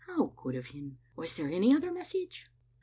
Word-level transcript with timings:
How 0.07 0.33
good 0.35 0.55
of 0.55 0.65
him. 0.65 0.97
Was 1.15 1.35
there 1.35 1.47
any 1.47 1.75
other 1.75 1.91
mes 1.91 2.07
sage?" 2.07 2.47